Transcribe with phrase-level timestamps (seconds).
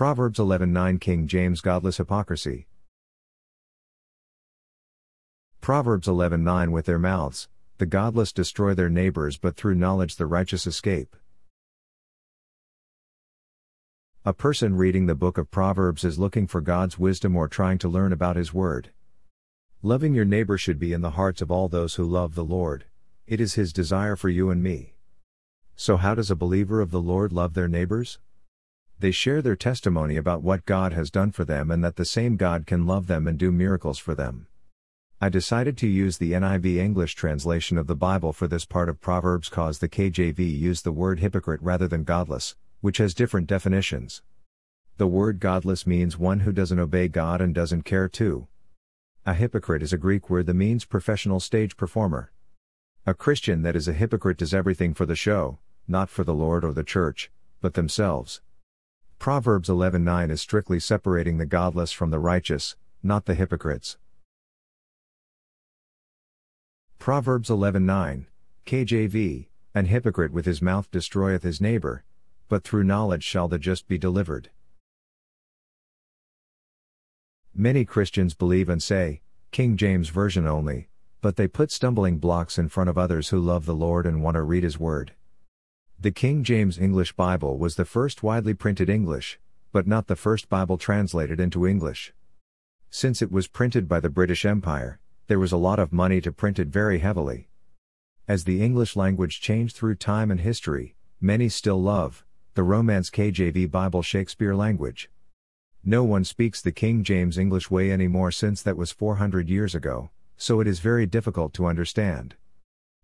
[0.00, 2.66] Proverbs 11:9 King James Godless hypocrisy.
[5.60, 10.66] Proverbs 11:9 With their mouths, the godless destroy their neighbors, but through knowledge the righteous
[10.66, 11.14] escape.
[14.24, 17.88] A person reading the book of Proverbs is looking for God's wisdom or trying to
[17.90, 18.92] learn about His Word.
[19.82, 22.86] Loving your neighbor should be in the hearts of all those who love the Lord.
[23.26, 24.94] It is His desire for you and me.
[25.76, 28.18] So, how does a believer of the Lord love their neighbors?
[29.00, 32.36] They share their testimony about what God has done for them and that the same
[32.36, 34.46] God can love them and do miracles for them.
[35.22, 39.00] I decided to use the NIV English translation of the Bible for this part of
[39.00, 44.20] Proverbs cause the KJV used the word hypocrite rather than godless, which has different definitions.
[44.98, 48.48] The word godless means one who doesn't obey God and doesn't care to.
[49.24, 52.32] A hypocrite is a Greek word that means professional stage performer.
[53.06, 55.58] A Christian that is a hypocrite does everything for the show,
[55.88, 57.30] not for the Lord or the church,
[57.62, 58.42] but themselves.
[59.20, 63.98] Proverbs 11:9 is strictly separating the godless from the righteous, not the hypocrites.
[66.98, 68.24] Proverbs 11:9,
[68.64, 72.02] KJV, An hypocrite with his mouth destroyeth his neighbor,
[72.48, 74.48] but through knowledge shall the just be delivered.
[77.54, 80.88] Many Christians believe and say, King James Version only,
[81.20, 84.36] but they put stumbling blocks in front of others who love the Lord and want
[84.36, 85.12] to read His Word.
[86.02, 89.38] The King James English Bible was the first widely printed English,
[89.70, 92.14] but not the first Bible translated into English.
[92.88, 96.32] Since it was printed by the British Empire, there was a lot of money to
[96.32, 97.50] print it very heavily.
[98.26, 103.70] As the English language changed through time and history, many still love the Romance KJV
[103.70, 105.10] Bible Shakespeare language.
[105.84, 110.08] No one speaks the King James English way anymore since that was 400 years ago,
[110.38, 112.36] so it is very difficult to understand.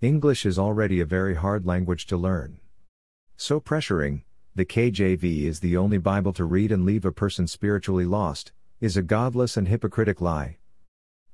[0.00, 2.60] English is already a very hard language to learn.
[3.40, 4.22] So pressuring,
[4.56, 8.96] the KJV is the only Bible to read and leave a person spiritually lost, is
[8.96, 10.56] a godless and hypocritic lie.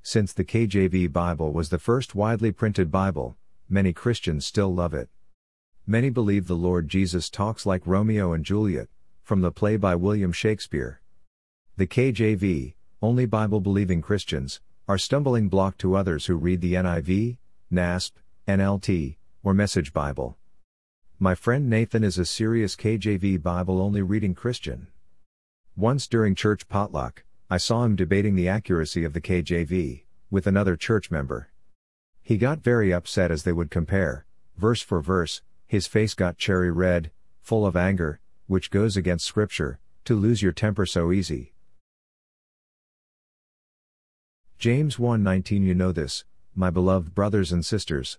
[0.02, 3.39] Since the KJV Bible was the first widely printed Bible,
[3.70, 5.08] many Christians still love it.
[5.86, 8.90] Many believe the Lord Jesus talks like Romeo and Juliet,
[9.23, 11.01] from the play by William Shakespeare.
[11.78, 17.39] The KJV, only Bible believing Christians, are stumbling block to others who read the NIV,
[17.73, 18.12] NASB,
[18.46, 20.36] NLT, or Message Bible.
[21.24, 24.89] My friend Nathan is a serious KJV Bible only reading Christian.
[25.74, 30.77] Once during church potluck, I saw him debating the accuracy of the KJV with another
[30.77, 31.48] church member.
[32.20, 34.27] He got very upset as they would compare,
[34.58, 39.79] verse for verse, his face got cherry red, full of anger, which goes against Scripture,
[40.05, 41.55] to lose your temper so easy.
[44.58, 48.18] James 1:19 You know this, my beloved brothers and sisters.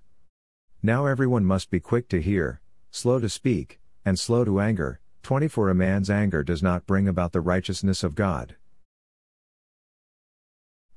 [0.81, 2.61] Now everyone must be quick to hear,
[2.95, 7.33] slow to speak, and slow to anger, 24 A man's anger does not bring about
[7.33, 8.55] the righteousness of God.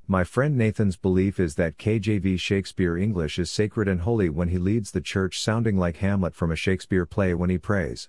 [0.07, 4.59] My friend Nathan's belief is that KJV Shakespeare English is sacred and holy when he
[4.59, 8.09] leads the church sounding like Hamlet from a Shakespeare play when he prays.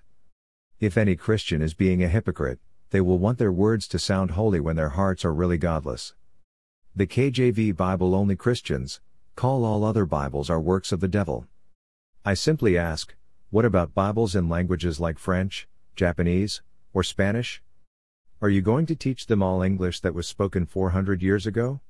[0.78, 4.60] If any Christian is being a hypocrite, they will want their words to sound holy
[4.60, 6.14] when their hearts are really godless.
[6.94, 9.00] The KJV Bible only Christians
[9.34, 11.48] call all other Bibles are works of the devil.
[12.24, 13.16] I simply ask,
[13.52, 15.66] what about Bibles in languages like French,
[15.96, 16.62] Japanese,
[16.94, 17.60] or Spanish?
[18.40, 21.80] Are you going to teach them all English that was spoken 400 years ago?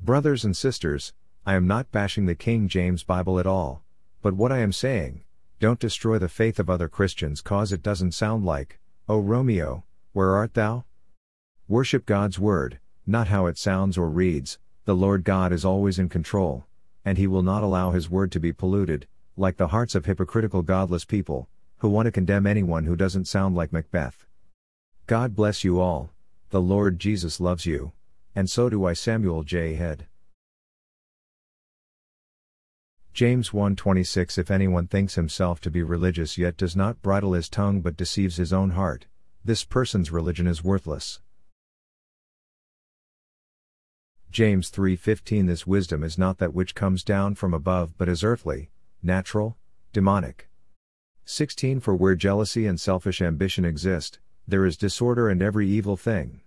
[0.00, 1.12] Brothers and sisters,
[1.46, 3.84] I am not bashing the King James Bible at all,
[4.22, 5.22] but what I am saying,
[5.60, 10.34] don't destroy the faith of other Christians cause it doesn't sound like, O Romeo, where
[10.34, 10.84] art thou?
[11.68, 16.08] Worship God's word, not how it sounds or reads, the Lord God is always in
[16.08, 16.64] control,
[17.04, 19.06] and he will not allow his word to be polluted,
[19.36, 21.48] like the hearts of hypocritical godless people,
[21.78, 24.26] who want to condemn anyone who doesn't sound like Macbeth.
[25.06, 26.10] God bless you all,
[26.50, 27.92] the Lord Jesus loves you,
[28.34, 29.74] and so do I Samuel J.
[29.74, 30.06] Head.
[33.14, 37.82] James 1:26 If anyone thinks himself to be religious yet does not bridle his tongue
[37.82, 39.06] but deceives his own heart,
[39.44, 41.20] this person's religion is worthless.
[44.30, 48.70] James 3:15 This wisdom is not that which comes down from above but is earthly,
[49.02, 49.56] natural,
[49.92, 50.48] demonic.
[51.24, 56.40] 16 For where jealousy and selfish ambition exist, there is disorder and every evil thing.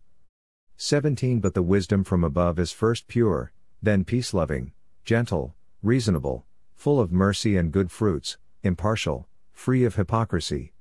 [0.78, 4.74] 17 But the wisdom from above is first pure, then peace loving,
[5.04, 10.74] gentle, reasonable, full of mercy and good fruits, impartial, free of hypocrisy.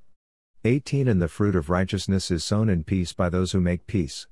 [0.65, 4.27] 18 And the fruit of righteousness is sown in peace by those who make peace.